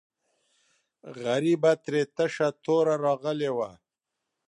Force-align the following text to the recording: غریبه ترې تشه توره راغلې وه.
غریبه 1.23 1.71
ترې 1.83 2.01
تشه 2.15 2.47
توره 2.63 2.95
راغلې 3.05 3.51
وه. 3.57 3.71